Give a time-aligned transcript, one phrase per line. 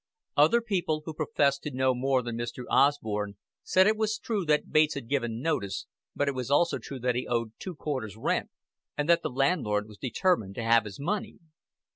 [0.35, 2.63] Other people, who professed to know more than Mr.
[2.71, 5.85] Osborn, said it was true that Bates had given notice,
[6.15, 8.49] but it was also true that he owed two quarters' rent
[8.97, 11.37] and that the landlord was determined to have his money.